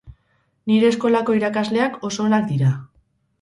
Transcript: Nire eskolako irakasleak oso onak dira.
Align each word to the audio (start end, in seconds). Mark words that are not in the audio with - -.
Nire 0.71 0.87
eskolako 0.93 1.35
irakasleak 1.41 2.01
oso 2.11 2.25
onak 2.29 2.49
dira. 2.55 2.73